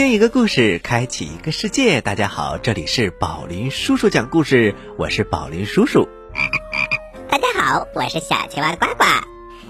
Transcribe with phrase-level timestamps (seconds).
[0.00, 2.00] 倾听一个故事，开启一个世界。
[2.00, 6.08] 大家好，这里是宝林叔叔讲故事，我是宝林叔叔。
[7.28, 9.04] 大家好，我是小青蛙呱呱。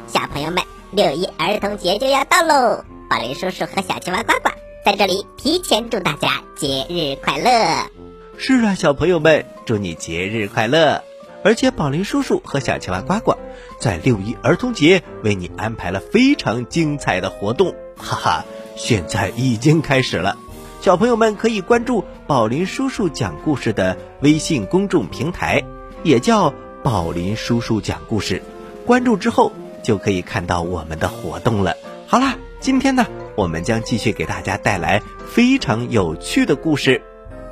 [0.06, 2.84] 小朋友们，六一儿童节就要到喽！
[3.08, 4.50] 宝林叔叔和小青蛙呱呱
[4.84, 7.90] 在这里提前祝大家节日快乐。
[8.38, 11.02] 是啊，小朋友们，祝你节日快乐！
[11.42, 13.34] 而且宝林叔叔和小青蛙呱呱
[13.80, 18.44] 在六一儿童节为你安排了非常精彩的活动，哈哈。
[18.82, 20.38] 现在已经开始了，
[20.80, 25.62] 小朋友们可以关注宝林叔叔讲故事的微信公众平台，
[26.02, 28.42] 也叫宝林叔叔讲故事。
[28.86, 31.76] 关注之后就可以看到我们的活动了。
[32.06, 33.06] 好啦，今天呢，
[33.36, 37.02] 我们将继续给大家带来非常有趣的故事，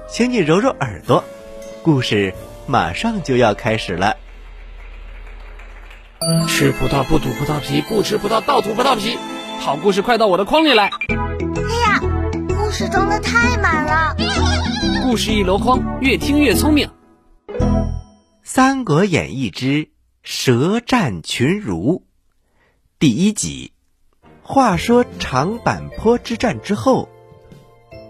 [0.09, 1.23] 请你揉揉耳朵，
[1.83, 2.33] 故事
[2.67, 4.17] 马上就要开始了。
[6.49, 9.19] 吃葡萄不吐葡萄皮，不吃葡萄倒吐葡萄皮。
[9.61, 10.87] 好故事快到我的筐里来！
[10.87, 12.01] 哎呀，
[12.57, 14.17] 故事装的太满了。
[15.03, 16.89] 故事一箩筐，越听越聪明。
[18.43, 19.91] 《三国演义之
[20.23, 22.03] 舌战群儒》
[22.99, 23.73] 第一集。
[24.43, 27.09] 话说长坂坡之战之后，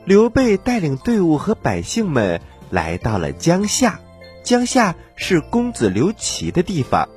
[0.04, 4.00] 刘备带领队伍和百姓们来到了江夏。
[4.44, 7.08] 江夏是公子刘琦的地方，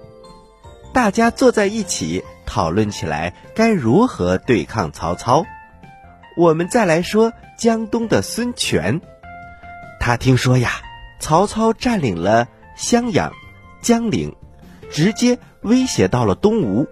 [0.94, 2.24] 大家坐在一起。
[2.46, 5.46] 讨论起来该如何对抗曹操。
[6.38, 9.02] 我们再来说江东的孙权，
[10.00, 10.72] 他听说呀，
[11.20, 13.32] 曹操占领了襄阳、
[13.82, 14.36] 江陵，
[14.90, 16.88] 直接威胁到了东吴，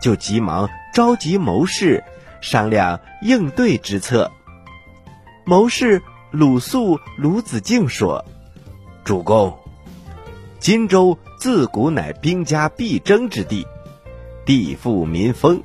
[0.00, 2.04] 就急忙召集谋士
[2.40, 4.30] 商量应对之策。
[5.44, 8.24] 谋士鲁肃、鲁子敬说
[9.04, 9.56] ：“主公，
[10.58, 13.66] 荆州自古乃兵家必争之地。”
[14.46, 15.60] 地富民丰，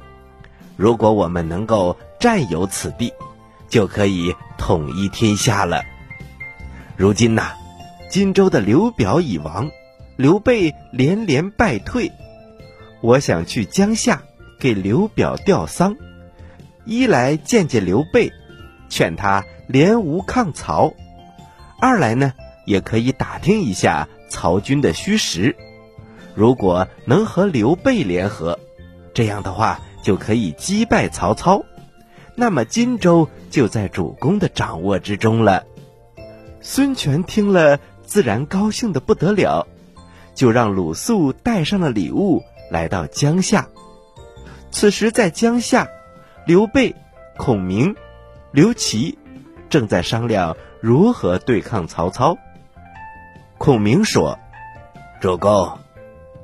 [0.76, 3.14] 如果我们能够占有此地，
[3.70, 5.84] 就可以统一天下了。
[6.98, 7.54] 如今呐，
[8.10, 9.70] 荆州的刘表已亡，
[10.18, 12.12] 刘备连连败退，
[13.02, 14.24] 我想去江夏
[14.60, 15.96] 给刘表吊丧，
[16.84, 18.32] 一来见见刘备，
[18.90, 20.96] 劝他联吴抗曹；
[21.80, 22.34] 二来呢，
[22.66, 25.56] 也可以打听一下曹军的虚实。
[26.34, 28.58] 如果能和刘备联合，
[29.22, 31.64] 这样的话就可以击败曹操，
[32.34, 35.64] 那么荆州就在主公的掌握之中了。
[36.60, 39.68] 孙权听了，自然高兴的不得了，
[40.34, 43.68] 就让鲁肃带上了礼物来到江夏。
[44.72, 45.88] 此时在江夏，
[46.48, 46.96] 刘备、
[47.38, 47.96] 孔明、
[48.52, 49.20] 刘琦
[49.70, 52.40] 正在商量如何对抗曹操。
[53.60, 54.40] 孔明说
[55.22, 55.78] ：“主公，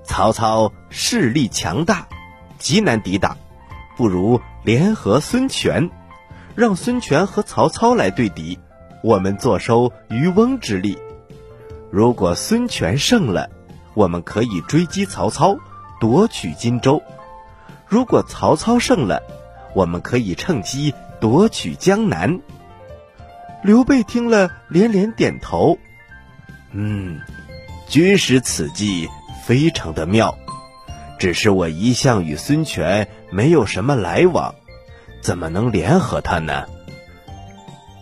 [0.03, 2.07] 曹操势力强大。”
[2.57, 3.37] 极难抵挡，
[3.95, 5.89] 不如联合孙权，
[6.55, 8.59] 让孙权和曹操来对敌，
[9.03, 10.97] 我们坐收渔翁之利。
[11.91, 13.49] 如果孙权胜了，
[13.93, 15.57] 我们可以追击曹操，
[15.99, 17.01] 夺取荆州；
[17.87, 19.23] 如果曹操胜了，
[19.73, 22.39] 我们可以趁机夺取江南。
[23.63, 25.77] 刘备听了，连连点头
[26.71, 27.19] ：“嗯，
[27.87, 29.07] 军师此计
[29.45, 30.37] 非常的妙。”
[31.17, 34.53] 只是我一向与孙权没有什么来往，
[35.21, 36.65] 怎么能联合他呢？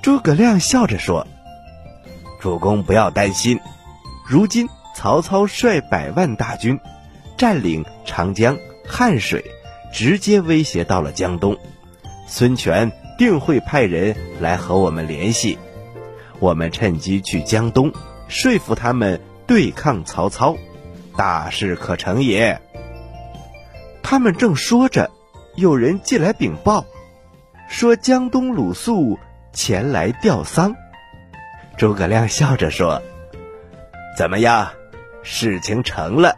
[0.02, 1.26] 诸葛亮笑着说
[2.40, 3.60] ：“主公不要担心，
[4.28, 6.80] 如今曹操率百万大军
[7.38, 9.44] 占领长江、汉水，
[9.94, 11.58] 直接威胁到了江东，
[12.28, 15.58] 孙权定会派人来和我们联系，
[16.40, 17.92] 我们趁机去江东
[18.28, 20.56] 说服他们对抗曹操，
[21.16, 22.62] 大事可成也。”
[24.08, 25.10] 他们正说着，
[25.56, 26.86] 有人进来禀报，
[27.68, 29.18] 说江东鲁肃
[29.52, 30.76] 前来吊丧。
[31.76, 33.02] 诸葛亮笑着说
[34.16, 34.70] ：“怎么样，
[35.24, 36.36] 事情成了？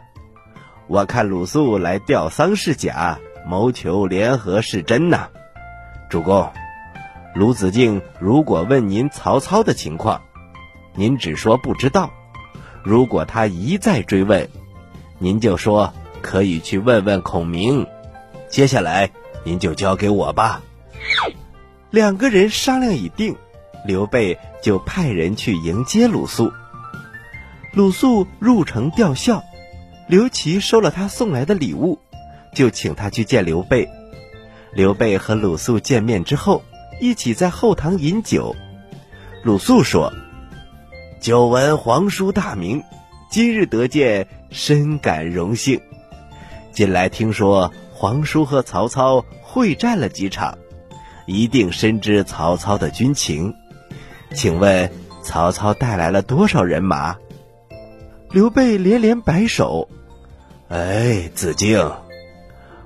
[0.86, 5.28] 我看鲁肃来吊丧是假，谋求联合是真呐。
[6.08, 6.50] 主公，
[7.34, 10.22] 鲁子敬如果问您曹操的情况，
[10.94, 12.08] 您只说不知道；
[12.82, 14.48] 如果他一再追问，
[15.18, 15.92] 您就说。”
[16.22, 17.86] 可以去问问孔明，
[18.48, 19.10] 接下来
[19.44, 20.62] 您就交给我吧。
[21.90, 23.34] 两个人商量已定，
[23.86, 26.52] 刘备就派人去迎接鲁肃。
[27.72, 29.42] 鲁肃入城吊孝，
[30.08, 31.98] 刘琦收了他送来的礼物，
[32.54, 33.88] 就请他去见刘备。
[34.74, 36.62] 刘备和鲁肃见面之后，
[37.00, 38.54] 一起在后堂饮酒。
[39.42, 40.12] 鲁肃说
[41.20, 42.82] ：“久闻皇叔大名，
[43.30, 45.80] 今日得见，深感荣幸。”
[46.78, 50.56] 近来听说皇叔和曹操会战了几场，
[51.26, 53.52] 一定深知曹操的军情。
[54.32, 54.88] 请问
[55.20, 57.16] 曹操带来了多少人马？”
[58.30, 59.88] 刘备连连摆手
[60.70, 61.92] ：“哎，子敬，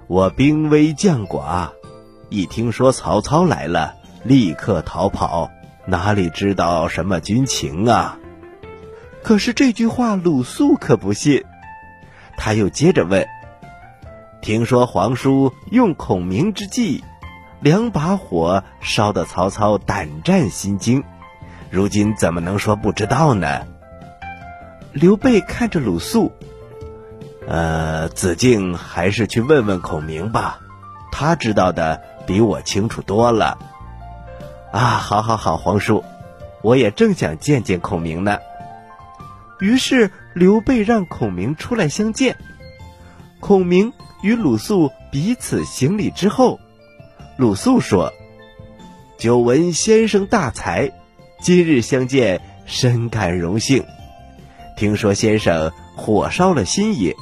[0.06, 1.69] 我兵微将寡，
[2.31, 3.94] 一听说曹操来了，
[4.25, 5.50] 立刻逃跑，
[5.85, 8.19] 哪里知道什么军情啊？”
[9.23, 11.44] 可是这句话鲁肃可不信，
[12.39, 13.29] 他又接着问
[14.43, 17.05] ：“听说皇叔用孔明之计，
[17.61, 21.05] 两把火烧得曹操胆战心惊，
[21.71, 23.62] 如今怎么能说不知道呢？”
[24.93, 26.33] 刘备看着鲁肃，
[27.47, 30.59] 呃，子敬还是去问问孔明吧，
[31.12, 33.56] 他知道的比我清楚多了。
[34.73, 36.03] 啊，好，好，好，皇叔，
[36.62, 38.39] 我也正想见见孔明呢。
[39.61, 42.37] 于是刘备让孔明出来相见，
[43.39, 46.58] 孔明与鲁肃彼此行礼之后，
[47.36, 48.12] 鲁肃说
[49.19, 50.92] ：“久闻先生大才，
[51.40, 53.84] 今日相见深感荣幸。
[54.76, 57.14] 听说先生火烧了新野，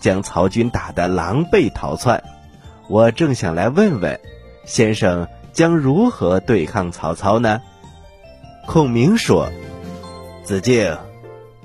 [0.00, 2.22] 将曹军打得狼狈逃窜，
[2.88, 4.18] 我正想来问问，
[4.64, 7.60] 先生将如何对抗曹操呢？”
[8.66, 9.50] 孔明说
[10.44, 10.96] ：“子敬。”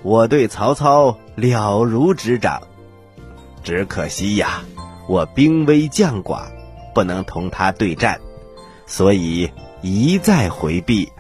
[0.03, 2.63] 我对曹操了如指掌，
[3.63, 4.61] 只可惜呀，
[5.07, 6.45] 我兵微将寡，
[6.93, 8.19] 不能同他对战，
[8.85, 9.51] 所以
[9.81, 11.11] 一再回避。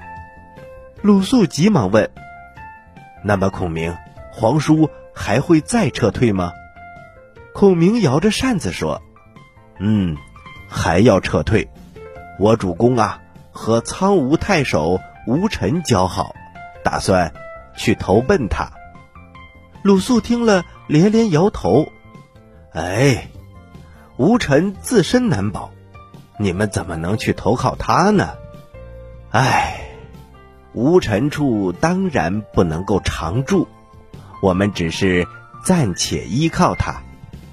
[1.01, 2.09] 鲁肃急忙问
[3.23, 3.95] ：“那么孔明，
[4.31, 6.51] 皇叔还会再撤退吗？”
[7.53, 9.01] 孔明摇着扇子说
[9.79, 10.17] ：“嗯，
[10.67, 11.69] 还要撤退。
[12.39, 13.21] 我主公啊，
[13.51, 16.33] 和苍梧太守吴臣交好，
[16.83, 17.33] 打算。”
[17.75, 18.71] 去投奔他。
[19.81, 21.87] 鲁肃听了，连连摇头
[22.71, 23.29] ：“哎，
[24.17, 25.71] 吴臣自身难保，
[26.37, 28.33] 你们怎么能去投靠他呢？
[29.31, 29.81] 哎，
[30.73, 33.67] 吴臣处当然不能够常住，
[34.41, 35.27] 我们只是
[35.63, 37.01] 暂且依靠他，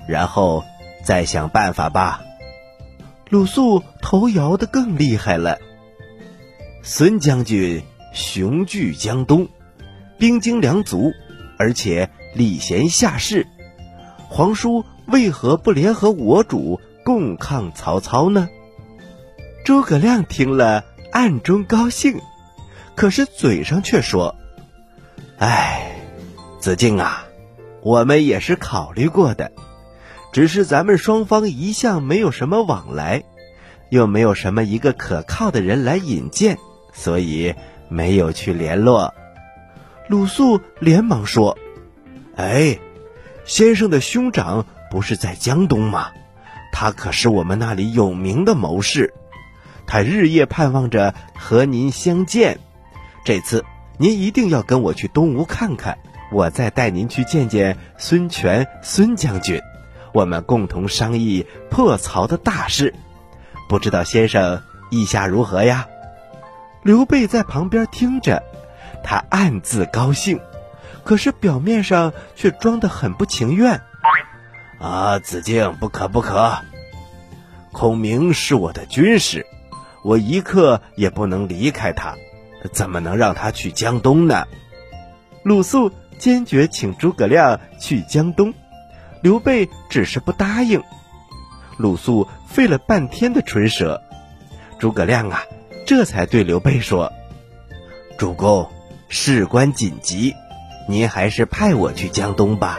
[0.06, 0.64] 然后
[1.04, 2.22] 再想办法吧。”
[3.30, 5.58] 鲁肃头摇得更厉害了。
[6.82, 9.48] 孙将军雄踞江东。
[10.18, 11.12] 兵精粮足，
[11.58, 13.46] 而且礼贤下士，
[14.28, 18.48] 皇叔为何不联合我主共抗曹操呢？
[19.64, 22.20] 诸葛亮听了，暗中高兴，
[22.94, 24.36] 可是嘴上却说
[25.38, 25.96] ：“哎，
[26.60, 27.26] 子敬啊，
[27.82, 29.52] 我们也是考虑过的，
[30.32, 33.24] 只是咱们双方一向没有什么往来，
[33.90, 36.58] 又没有什么一个可靠的人来引荐，
[36.92, 37.54] 所以
[37.88, 39.12] 没有去联络。”
[40.08, 41.56] 鲁肃连忙说
[42.36, 42.78] ：“哎，
[43.44, 46.08] 先生的兄长不是在江东吗？
[46.72, 49.14] 他可是我们那里有名的谋士，
[49.86, 52.58] 他日夜盼望着和您相见。
[53.24, 53.64] 这次
[53.98, 55.98] 您一定要跟我去东吴看看，
[56.32, 59.60] 我再带您去见见孙权孙将军，
[60.12, 62.94] 我们共同商议破曹的大事。
[63.68, 65.86] 不知道先生意下如何呀？”
[66.82, 68.42] 刘备在旁边听着。
[69.02, 70.40] 他暗自高兴，
[71.04, 73.80] 可是表面上却装得很不情愿。
[74.80, 76.56] 啊，子敬，不可不可！
[77.70, 79.44] 孔明是我的军师，
[80.02, 82.16] 我一刻也不能离开他，
[82.72, 84.46] 怎么能让他去江东呢？
[85.42, 88.54] 鲁肃坚决请诸葛亮去江东，
[89.22, 90.82] 刘备只是不答应。
[91.76, 94.02] 鲁肃费了半天的唇舌，
[94.78, 95.44] 诸葛亮啊，
[95.86, 97.12] 这才对刘备说
[98.16, 98.70] ：“主公。”
[99.12, 100.36] 事关紧急，
[100.88, 102.78] 您还是派我去江东吧。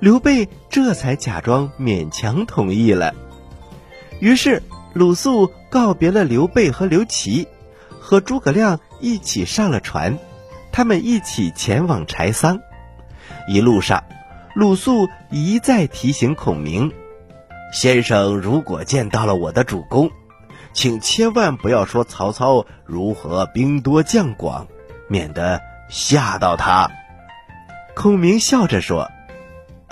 [0.00, 3.14] 刘备这才假装勉强同意了。
[4.20, 4.62] 于是
[4.92, 7.48] 鲁肃告别了刘备和刘琦，
[8.00, 10.18] 和诸葛亮一起上了船，
[10.72, 12.60] 他们一起前往柴桑。
[13.48, 14.04] 一路上，
[14.54, 16.92] 鲁肃一再提醒孔明
[17.72, 20.10] ：“先生如果见到了我的主公，
[20.72, 24.66] 请千万不要说曹操如何兵多将广。”
[25.08, 26.90] 免得吓到他。
[27.94, 29.08] 孔明笑着说：“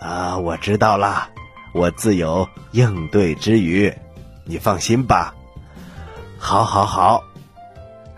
[0.05, 1.31] 啊，我知道了，
[1.73, 3.91] 我自有应对之余，
[4.45, 5.35] 你放心吧。”
[6.39, 7.25] 好，好，好。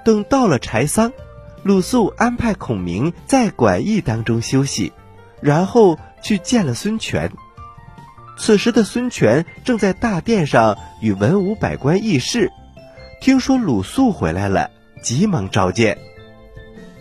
[0.04, 1.12] 等到了柴桑，
[1.62, 4.92] 鲁肃安排孔明在馆驿当中休息，
[5.40, 7.30] 然后去见了孙权。
[8.36, 12.50] 此时的孙权正在大殿上与文武百官议事，
[13.20, 15.96] 听说鲁肃回来了，急忙召见。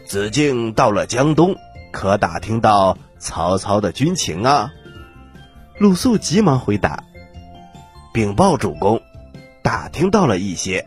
[0.06, 1.56] 子敬到了江东，
[1.92, 4.72] 可打听到曹操的军情啊？
[5.80, 7.04] 鲁肃急忙回答
[8.14, 9.02] ：“禀报主公，
[9.64, 10.86] 打听到了一些，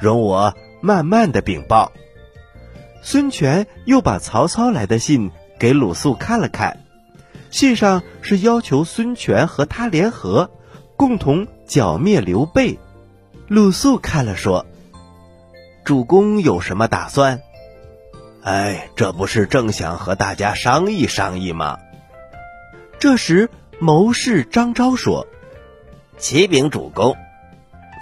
[0.00, 1.92] 容我慢慢的禀报。
[3.02, 6.80] 孙权又把曹操来的信给鲁肃看了看，
[7.52, 10.50] 信上是要求孙权和他联合，
[10.96, 12.80] 共同剿灭刘备。
[13.46, 14.66] 鲁肃看了说
[15.84, 17.40] ：“主公有什么打算？”
[18.46, 21.80] 哎，这不是正想和大家商议商议吗？
[23.00, 23.50] 这时，
[23.80, 25.26] 谋士张昭说
[26.16, 27.16] ：“启禀主公，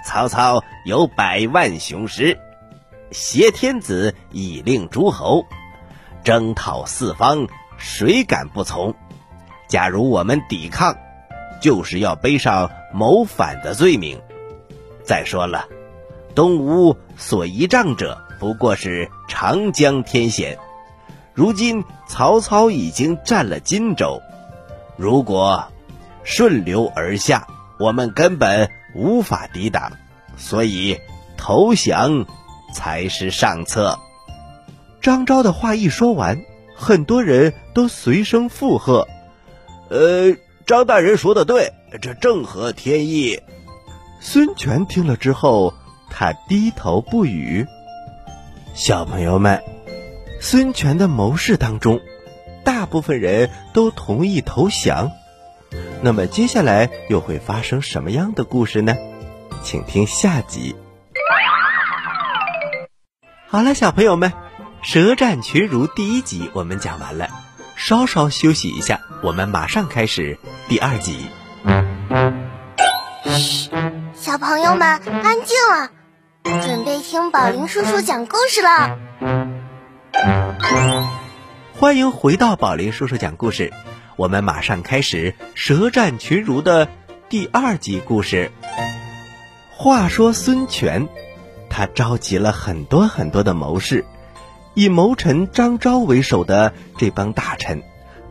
[0.05, 2.37] 曹操有百万雄师。”
[3.09, 5.45] 挟天子以令诸侯，
[6.23, 7.47] 征讨四方，
[7.79, 8.93] 谁敢不从？
[9.67, 10.95] 假如我们抵抗，
[11.59, 14.21] 就是要背上谋反的罪名。
[15.03, 15.65] 再说了，
[16.35, 20.57] 东吴所依仗者不过是长江天险，
[21.33, 24.21] 如今曹操已经占了荆州，
[24.97, 25.65] 如果
[26.23, 27.47] 顺流而下，
[27.79, 29.91] 我们根本无法抵挡，
[30.37, 30.99] 所以
[31.37, 32.25] 投降。
[32.73, 33.97] 才是上策。
[35.01, 36.41] 张昭的话一说完，
[36.75, 39.07] 很多人都随声附和
[39.87, 43.39] ：“呃，张大人说的对，这正合天意。”
[44.19, 45.73] 孙权听了之后，
[46.09, 47.65] 他低头不语。
[48.75, 49.63] 小朋友们，
[50.41, 52.01] 孙权的谋士当中，
[52.65, 55.11] 大部分人都同意投降。
[56.01, 58.93] 那么接下来又会发生什么样的故事呢？
[59.63, 60.75] 请听下集。
[63.47, 64.31] 好了，小朋友们，
[64.81, 67.29] 《舌战群儒》第一集我们讲完了，
[67.77, 71.27] 稍稍休息一下，我们马上开始第二集。
[73.23, 73.69] 嘘，
[74.13, 74.85] 小朋友们
[75.23, 75.91] 安静了，
[76.45, 78.99] 准备听宝林叔叔讲故事了。
[81.73, 83.73] 欢迎回到宝林叔叔讲故事，
[84.15, 86.87] 我们马上开始《舌战群儒》的
[87.29, 88.51] 第二集故事。
[89.71, 91.07] 话说孙权。
[91.67, 94.05] 他召集了很多很多的谋士，
[94.75, 97.81] 以谋臣张昭为首的这帮大臣，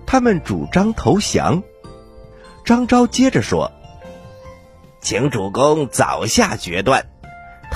[0.07, 1.63] 他们主张投降。
[2.65, 3.73] 张昭接着说
[5.03, 7.05] ：“请主公早下决断，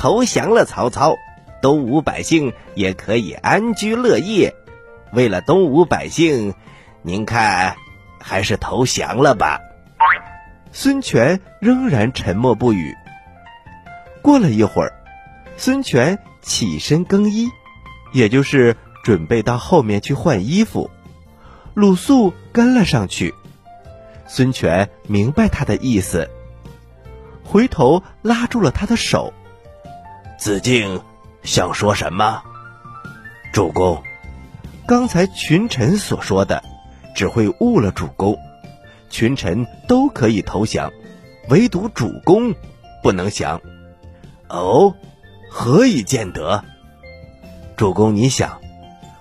[0.01, 1.17] 投降了曹操，
[1.61, 4.55] 东吴百姓也可以安居乐业。
[5.13, 6.55] 为了东吴百姓，
[7.03, 7.75] 您看
[8.21, 9.59] 还是投降了吧。”
[10.71, 12.95] 孙权仍然沉默不语。
[14.23, 14.93] 过了一会儿。
[15.57, 17.49] 孙权起身更衣，
[18.13, 20.89] 也就是准备到后面去换衣服。
[21.75, 23.35] 鲁肃跟了上去。
[24.29, 26.31] 孙权明白他的意思，
[27.43, 29.35] 回头拉住了他的手。
[30.39, 31.03] 子敬
[31.43, 32.41] 想说什么？
[33.53, 34.01] 主公，
[34.87, 36.63] 刚才群臣所说的，
[37.13, 38.39] 只会误了主公。
[39.11, 40.93] 群臣都可以投降，
[41.49, 42.55] 唯独主公
[43.03, 43.61] 不能降。
[44.49, 44.95] 哦。
[45.51, 46.63] 何以见得？
[47.77, 48.61] 主公，你想，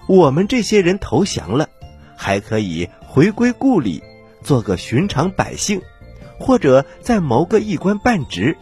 [0.07, 1.69] 我们这些人投降了，
[2.15, 4.03] 还可以回归故里，
[4.43, 5.81] 做个寻常百姓，
[6.37, 8.57] 或者再谋个一官半职，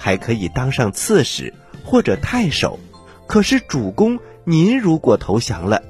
[0.00, 1.54] 还可以当上刺史
[1.84, 2.80] 或者太守。
[3.28, 5.82] 可是主公，您如果投降了，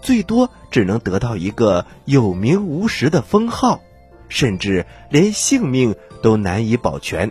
[0.00, 3.82] 最多只能得到一个有名无实的封号，
[4.30, 7.30] 甚至连性命都难以保全。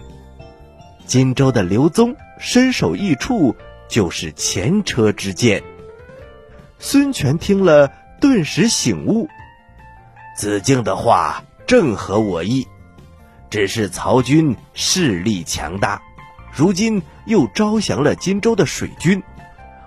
[1.07, 2.15] 荆州的刘宗。
[2.39, 3.55] 身首异处，
[3.89, 5.63] 就是前车之鉴。
[6.77, 7.91] 孙权听了，
[8.21, 9.27] 顿时醒悟：
[10.37, 12.67] 子敬的话正合我意。
[13.49, 16.03] 只是曹军势力强大，
[16.57, 19.21] 如今又招降了荆州的水军，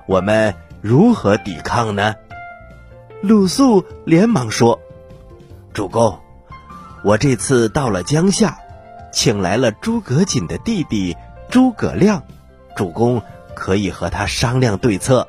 [0.06, 2.14] 我们如何抵抗呢？
[3.22, 4.80] 鲁肃连忙说
[5.74, 6.20] ：“主公，
[7.02, 8.56] 我这次到了江夏，
[9.12, 11.16] 请来了诸葛瑾的弟弟
[11.48, 12.22] 诸葛亮。”
[12.76, 13.20] 主公
[13.56, 15.26] 可以和他商量对策。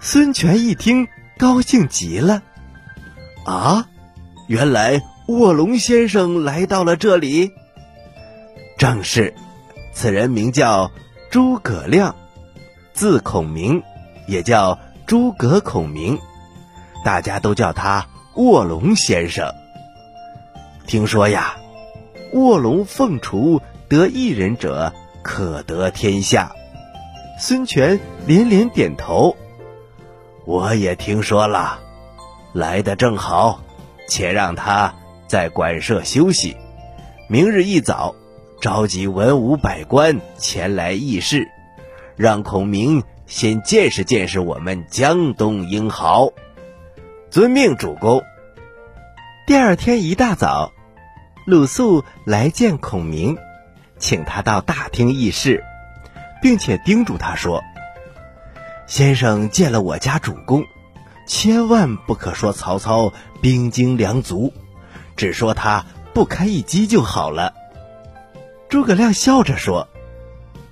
[0.00, 1.06] 孙权一听，
[1.38, 2.42] 高兴极了。
[3.46, 3.86] 啊，
[4.48, 7.52] 原来卧龙先生来到了这里。
[8.76, 9.32] 正是，
[9.98, 10.92] 此人名叫
[11.28, 12.14] 诸葛亮，
[12.92, 13.82] 字孔明，
[14.28, 16.16] 也叫诸葛孔明，
[17.04, 19.52] 大家都叫他卧龙先生。
[20.86, 21.56] 听说呀，
[22.32, 24.94] 卧龙凤雏得一人者。
[25.20, 26.52] 可得天下，
[27.38, 29.36] 孙权连连点头。
[30.46, 31.80] 我也听说了，
[32.54, 33.60] 来的正好，
[34.08, 34.94] 且让他
[35.26, 36.56] 在馆舍休息。
[37.28, 38.14] 明日一早，
[38.60, 41.48] 召集文武百官前来议事，
[42.16, 46.30] 让孔明先见识见识我们江东英豪。
[47.30, 48.20] 遵命，主公。
[49.46, 50.72] 第二天一大早，
[51.46, 53.38] 鲁肃来见孔明。
[53.96, 55.62] 请他到大厅议事，
[56.42, 57.62] 并且叮嘱他说
[58.88, 60.64] ：“先生见了我家主公，
[61.28, 64.52] 千万不可说曹操兵精粮足，
[65.14, 67.54] 只说他不堪一击就好了。”
[68.68, 69.88] 诸葛亮笑着说：“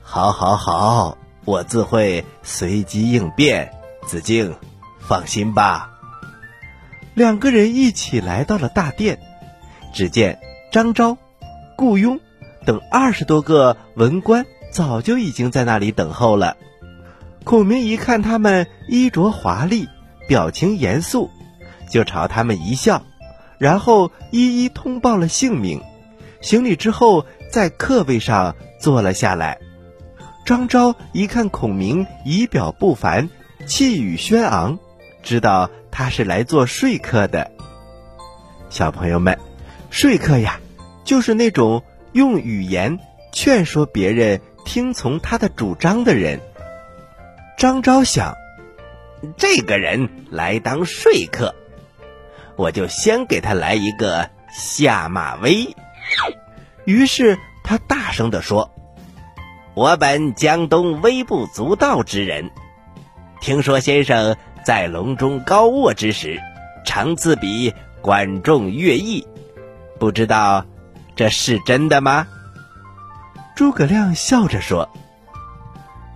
[0.03, 3.73] 好，好，好，我自会随机应变。
[4.07, 4.55] 子敬，
[5.01, 5.91] 放心吧。”
[7.15, 9.19] 两个人一起来到了大殿，
[9.95, 10.39] 只见
[10.71, 11.17] 张昭、
[11.75, 12.21] 顾雍
[12.67, 16.59] 等二十多个文官早就已经在那里等候了。
[17.45, 19.89] 孔明一看他们衣着华丽，
[20.29, 21.31] 表情严肃，
[21.91, 23.03] 就朝他们一笑，
[23.57, 25.81] 然后一一通报了姓名，
[26.43, 27.25] 行礼之后。
[27.51, 29.59] 在客位上坐了下来。
[30.45, 33.29] 张昭一看孔明仪表不凡，
[33.67, 34.79] 气宇轩昂，
[35.23, 37.51] 知道他是来做说客的。
[38.71, 39.39] 小朋友们，
[39.91, 40.61] 说客呀，
[41.05, 42.99] 就是那种用语言
[43.33, 46.41] 劝说别人听从他的主张的人。
[47.59, 48.37] 张昭想，
[49.37, 51.55] 这个人来当说客，
[52.55, 55.75] 我就先给他来一个下马威。
[56.87, 58.71] 于是他大声地说
[59.75, 62.53] ：“我本江东微不足道之人，
[63.41, 66.41] 听说先生在隆中高卧之时，
[66.85, 69.27] 常自比管仲、乐毅，
[69.99, 70.65] 不知道
[71.17, 72.29] 这是真的吗？”
[73.57, 74.89] 诸葛亮笑着说：“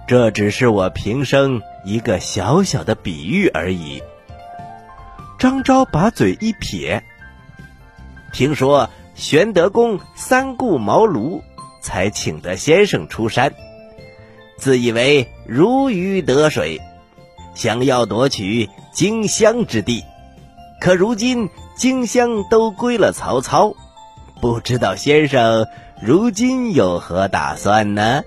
[0.07, 4.01] 这只是我平生一个小小的比喻而已。”
[5.37, 7.03] 张昭把嘴一撇
[8.33, 8.89] ：“听说。”
[9.21, 11.43] 玄德公三顾茅庐，
[11.83, 13.53] 才请得先生出山，
[14.57, 16.81] 自以为如鱼得水，
[17.55, 20.03] 想要夺取荆襄之地。
[20.81, 23.75] 可如今荆襄都归了曹操，
[24.41, 25.67] 不知道先生
[26.01, 28.23] 如今有何打算呢？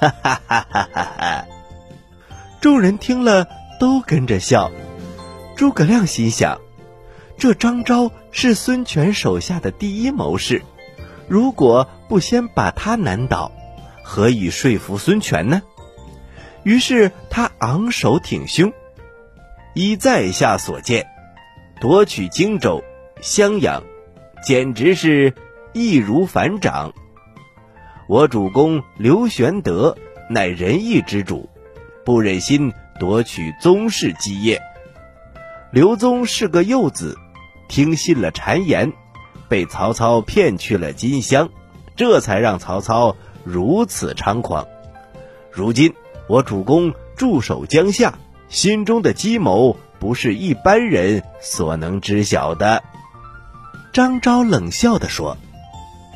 [0.00, 1.44] 哈哈哈哈哈哈！
[2.60, 3.46] 众人听了
[3.78, 4.72] 都跟着笑。
[5.54, 6.63] 诸葛亮心想。
[7.36, 10.62] 这张昭是孙权手下的第一谋士，
[11.28, 13.52] 如果不先把他难倒，
[14.02, 15.62] 何以说服孙权呢？
[16.62, 18.72] 于是他昂首挺胸，
[19.74, 21.06] 依在下所见，
[21.80, 22.82] 夺取荆州、
[23.20, 23.82] 襄阳，
[24.42, 25.34] 简直是
[25.74, 26.94] 易如反掌。
[28.08, 29.96] 我主公刘玄德
[30.30, 31.50] 乃仁义之主，
[32.04, 34.62] 不忍心夺取宗室基业。
[35.70, 37.18] 刘宗是个幼子。
[37.68, 38.92] 听信了谗言，
[39.48, 41.50] 被曹操骗去了金乡，
[41.96, 44.66] 这才让曹操如此猖狂。
[45.50, 45.94] 如今
[46.28, 52.82] 我主公驻守江夏，心中的计谋不是一般人所能知晓的。
[53.92, 55.36] 张昭冷笑地说：“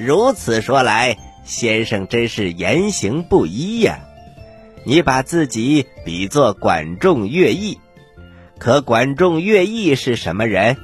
[0.00, 4.00] 如此说来，先生真是言行不一呀！
[4.84, 7.78] 你把自己比作管仲、乐毅，
[8.58, 10.76] 可管仲、乐毅是什么人？”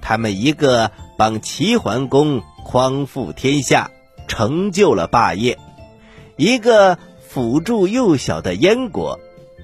[0.00, 3.90] 他们一个帮齐桓公匡复天下，
[4.28, 5.56] 成就了霸业；
[6.36, 9.18] 一个辅助幼小的燕国，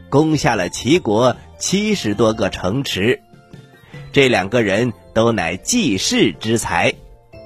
[0.09, 3.21] 攻下了齐国七十多个城池。
[4.13, 6.95] 这两个人都乃济世之才，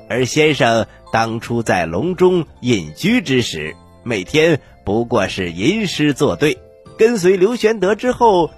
[0.09, 6.59] 而先生当初在隆中隐居之时，每天不过是吟诗作对，
[6.97, 8.51] 跟随刘玄德之后，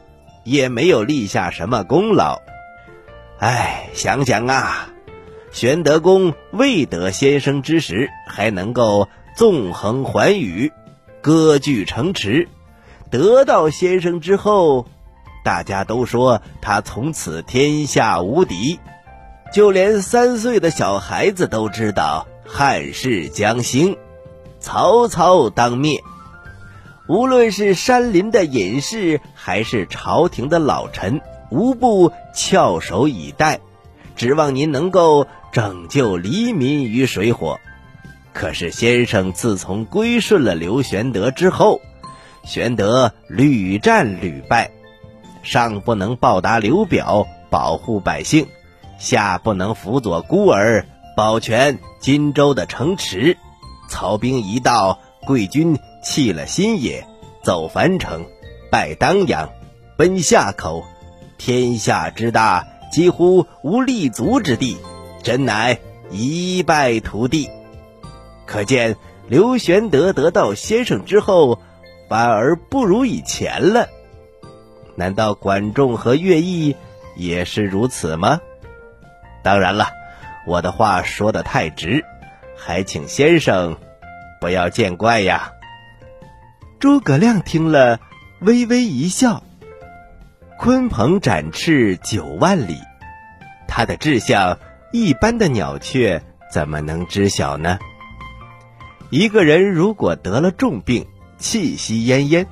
[0.45, 2.39] 也没有立下什么功劳。
[3.43, 4.87] 哎，想想啊，
[5.51, 10.71] 玄德公未得先生之时，还能够纵横寰宇，
[11.21, 12.47] 割据城池；
[13.11, 14.87] 得到先生之后，
[15.45, 18.79] 大家都说他从此天下无敌，
[19.53, 23.97] 就连三岁的小孩子都知道汉室将兴，
[24.61, 26.01] 曹操当灭。
[27.09, 31.21] 无论是山林的隐士，还是朝廷的老臣。
[31.53, 33.61] 无不翘首以待，
[34.17, 37.61] 指望您能够拯救黎民于水火。
[38.33, 41.83] 可是先生自从归顺了刘玄德之后，
[42.43, 44.71] 玄德屡战屡败，
[45.43, 48.47] 上不能报答刘表保护百姓，
[48.99, 53.37] 下不能辅佐孤儿保全荆州的城池。
[53.91, 57.07] 曹兵一到，贵军弃了新野，
[57.43, 58.25] 走樊城，
[58.71, 59.51] 拜当阳，
[59.99, 60.83] 奔夏口。
[61.45, 64.77] 天下之大，几乎无立足之地，
[65.25, 65.77] 真乃
[66.09, 67.51] 一败涂地。
[68.47, 71.59] 可见刘玄德得到先生之后，
[72.09, 73.89] 反而不如以前了。
[74.95, 76.77] 难道管仲和乐毅
[77.17, 78.41] 也是如此吗？
[79.43, 79.89] 当然了，
[80.47, 82.05] 我的话说的太直，
[82.57, 83.79] 还请先生
[84.41, 85.55] 不要见怪呀。
[86.79, 87.99] 诸葛亮听了，
[88.39, 89.43] 微微一笑。
[90.63, 92.79] 鲲鹏展翅九万里，
[93.67, 94.61] 他的志向，
[94.93, 96.23] 一般的鸟雀
[96.53, 97.81] 怎么能知晓呢？
[99.11, 102.47] 一个人如果得了重病，气息奄奄，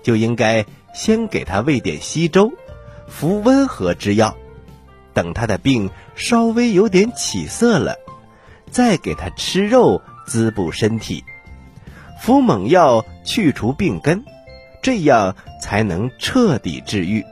[0.00, 2.52] 就应该先给他喂点稀粥，
[3.08, 4.36] 服温和之药，
[5.12, 7.96] 等他的病稍微有点起色了，
[8.70, 11.24] 再给他吃肉滋补身体，
[12.20, 14.22] 服猛药去除病根，
[14.84, 17.24] 这样才能彻底治愈。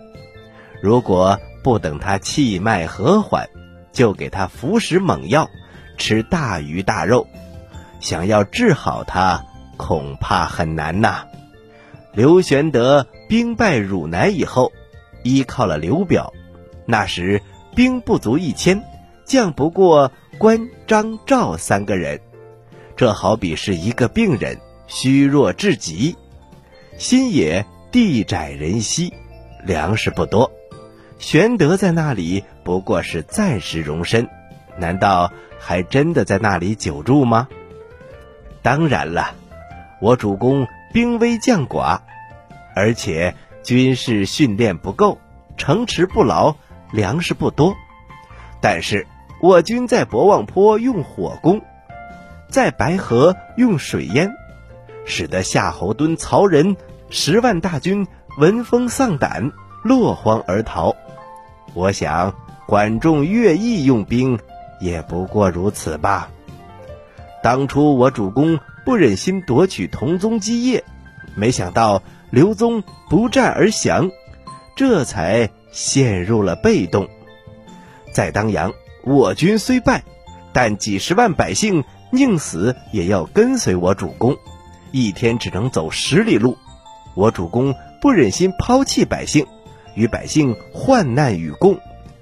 [0.80, 3.48] 如果不等他气脉和缓，
[3.92, 5.50] 就给他服食猛药，
[5.96, 7.26] 吃大鱼大肉，
[8.00, 9.44] 想要治好他，
[9.76, 11.24] 恐怕很难呐。
[12.12, 14.72] 刘玄德兵败汝南以后，
[15.24, 16.32] 依靠了刘表，
[16.86, 17.42] 那时
[17.74, 18.82] 兵不足一千，
[19.24, 22.20] 将不过关张赵三个人。
[22.96, 26.16] 这好比是一个病人，虚弱至极，
[26.98, 29.12] 心也地窄人稀，
[29.64, 30.50] 粮食不多。
[31.18, 34.28] 玄德在那里不过是暂时容身，
[34.78, 37.48] 难道还真的在那里久住吗？
[38.62, 39.35] 当然了，
[40.00, 42.00] 我主公兵微将寡，
[42.74, 45.18] 而且军事训练不够，
[45.57, 46.57] 城池不牢，
[46.92, 47.74] 粮食不多。
[48.61, 49.07] 但是
[49.40, 51.62] 我军在博望坡用火攻，
[52.48, 54.33] 在白河用水淹，
[55.04, 56.76] 使得夏侯惇、曹仁
[57.11, 58.07] 十万大军
[58.38, 59.50] 闻风丧胆，
[59.83, 60.94] 落荒而逃。
[61.74, 62.35] 我想，
[62.66, 64.38] 管仲、乐毅用兵
[64.81, 66.28] 也不过如此吧。
[67.42, 70.85] 当初我主公不忍心夺取同宗基业，
[71.37, 74.11] 没想到刘宗不战而降，
[74.74, 77.09] 这才陷入了被动。
[78.12, 78.72] 在当阳，
[79.04, 80.02] 我军虽败，
[80.52, 84.37] 但几十万百姓宁死也要跟随我主公，
[84.90, 86.57] 一天只能走十里路。
[87.14, 89.46] 我主公不忍心抛弃百姓。
[89.98, 91.76] 与百姓患难与共，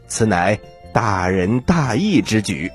[0.08, 0.58] 此乃
[0.94, 2.72] 大仁大义之举。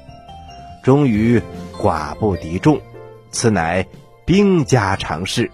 [0.83, 1.41] 终于
[1.75, 2.79] 寡不敌众，
[3.31, 3.87] 此乃
[4.25, 5.49] 兵家常事。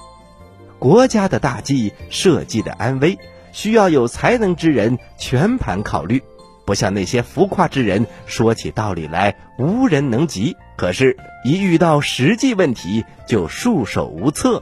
[0.80, 3.18] 国家的大计、社稷的安危，
[3.54, 6.22] 需要有才能之人全盘考虑，
[6.66, 14.62] 不像那些浮夸之人，说起道理来无人能及，可是，一遇到实际问题就束手无策。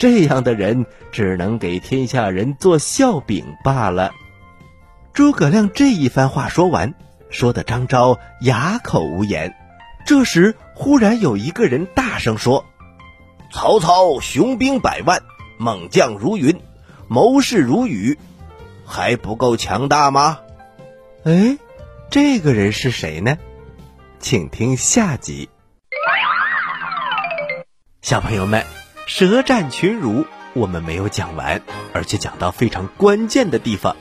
[0.00, 4.12] 这样的人只能给天下人做笑柄罢了。
[5.12, 6.94] 诸葛亮这一番话说完，
[7.28, 9.54] 说的张昭哑口无言。
[10.06, 12.64] 这时，忽然有一个人大声说
[13.52, 15.20] ：“曹操雄兵百万，
[15.58, 16.58] 猛将如云，
[17.06, 18.18] 谋士如雨，
[18.86, 20.38] 还不够强大吗？”
[21.24, 21.58] 哎，
[22.08, 23.36] 这个人是谁呢？
[24.18, 25.50] 请听下集。
[28.00, 28.79] 小朋友们。
[29.12, 31.60] 舌战群儒，我们没有讲完，
[31.92, 33.96] 而且讲到非常关键的地方。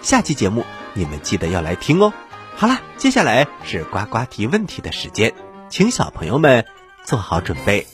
[0.00, 0.64] 下期节目
[0.94, 2.14] 你们记得要来听哦。
[2.56, 5.34] 好了，接下来是呱呱提问题的时间，
[5.68, 6.64] 请小朋友们
[7.04, 7.86] 做好准备。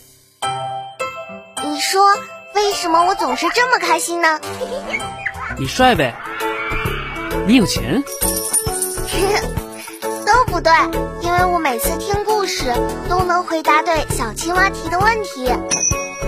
[1.65, 2.01] 你说
[2.55, 4.39] 为什么我总是这么开心呢？
[5.59, 6.15] 你帅呗？
[7.45, 8.05] 你有钱？
[10.25, 10.73] 都不对，
[11.23, 12.73] 因为我每次听故事
[13.11, 15.51] 都能回答对小青蛙提的问题。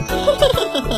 [0.09, 0.97] 嘿嘿嘿嘿嘿，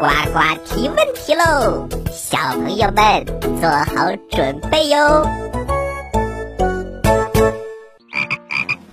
[0.00, 1.88] 呱呱提问题喽！
[2.12, 3.24] 小朋友们
[3.60, 4.96] 做好准备哟。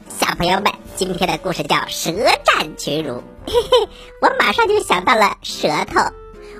[0.10, 2.12] 小朋友们，今天的故事叫《舌
[2.44, 3.16] 战群儒》。
[3.48, 3.90] 嘿嘿，
[4.22, 6.02] 我马上就想到了舌头。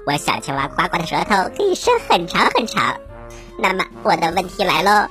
[0.08, 2.96] 我小青蛙呱呱的舌头可以伸很长很长。
[3.58, 5.08] 那么我的问题来喽，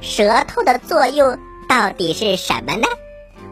[0.00, 1.38] 舌头的作用
[1.68, 2.86] 到底是什么呢？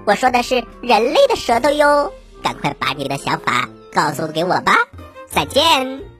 [0.06, 2.12] 我说的是人类的舌头哟。
[2.42, 4.74] 赶快把你的想法告诉给我吧，
[5.30, 6.17] 再见。